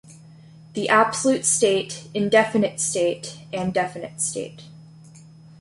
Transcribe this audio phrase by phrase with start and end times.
[0.73, 4.63] The Absolute State, Indefinite State, and Definite State.